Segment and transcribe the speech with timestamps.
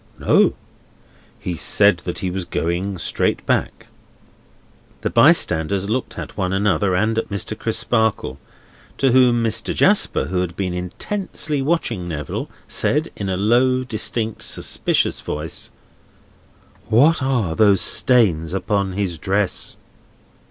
[0.17, 0.53] "No.
[1.39, 3.85] He said that he was going straight back."
[5.01, 7.55] The bystanders looked at one another, and at Mr.
[7.55, 8.39] Crisparkle.
[8.97, 9.75] To whom Mr.
[9.75, 15.69] Jasper, who had been intensely watching Neville, said, in a low, distinct, suspicious voice:
[16.87, 19.77] "What are those stains upon his dress?"